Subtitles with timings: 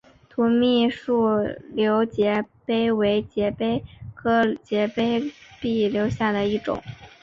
[0.29, 1.27] 土蜜树
[1.75, 3.83] 瘤节蜱为节蜱
[4.15, 5.29] 科瘤节蜱
[5.61, 6.81] 属下的一个种。